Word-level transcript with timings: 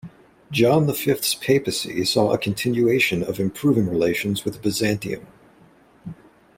John 0.51 0.87
the 0.87 0.95
Fifth's 0.95 1.35
papacy 1.35 2.03
saw 2.05 2.31
a 2.31 2.37
continuation 2.39 3.21
of 3.21 3.39
improving 3.39 3.87
relations 3.87 4.43
with 4.43 4.59
Byzantium. 4.59 5.27